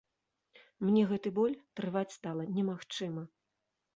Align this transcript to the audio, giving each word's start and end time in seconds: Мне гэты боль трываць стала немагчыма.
Мне 0.85 1.01
гэты 1.11 1.29
боль 1.35 1.53
трываць 1.79 2.15
стала 2.17 2.43
немагчыма. 2.55 3.23